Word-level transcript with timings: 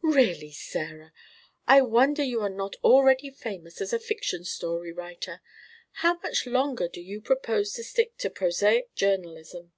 "Really, 0.00 0.50
Sarah, 0.50 1.12
I 1.66 1.82
wonder 1.82 2.22
you 2.22 2.40
are 2.40 2.48
not 2.48 2.74
already 2.76 3.28
famous 3.28 3.82
as 3.82 3.92
a 3.92 3.98
fiction 3.98 4.42
story 4.42 4.92
writer. 4.94 5.42
How 6.00 6.14
much 6.20 6.46
longer 6.46 6.88
do 6.88 7.02
you 7.02 7.20
propose 7.20 7.74
to 7.74 7.84
stick 7.84 8.16
to 8.16 8.30
prosaic 8.30 8.94
journalism?" 8.94 9.74